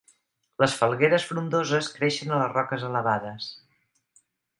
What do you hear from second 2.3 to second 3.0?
a les roques